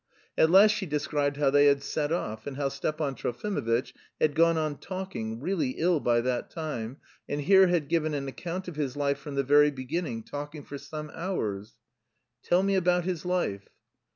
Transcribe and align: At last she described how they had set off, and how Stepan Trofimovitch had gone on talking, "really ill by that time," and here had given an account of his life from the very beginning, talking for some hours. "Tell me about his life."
At 0.35 0.49
last 0.49 0.71
she 0.71 0.87
described 0.87 1.37
how 1.37 1.51
they 1.51 1.67
had 1.67 1.83
set 1.83 2.11
off, 2.11 2.47
and 2.47 2.57
how 2.57 2.69
Stepan 2.69 3.13
Trofimovitch 3.13 3.93
had 4.19 4.33
gone 4.33 4.57
on 4.57 4.77
talking, 4.79 5.39
"really 5.39 5.75
ill 5.77 5.99
by 5.99 6.21
that 6.21 6.49
time," 6.49 6.97
and 7.29 7.39
here 7.41 7.67
had 7.67 7.87
given 7.87 8.15
an 8.15 8.27
account 8.27 8.67
of 8.67 8.77
his 8.77 8.97
life 8.97 9.19
from 9.19 9.35
the 9.35 9.43
very 9.43 9.69
beginning, 9.69 10.23
talking 10.23 10.63
for 10.63 10.79
some 10.79 11.11
hours. 11.13 11.73
"Tell 12.41 12.63
me 12.63 12.73
about 12.73 13.03
his 13.03 13.25
life." 13.25 13.69